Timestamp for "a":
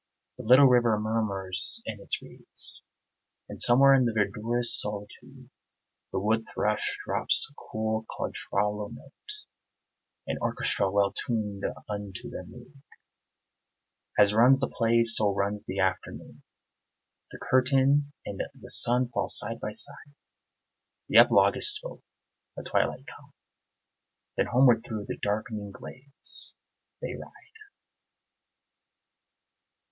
7.51-7.53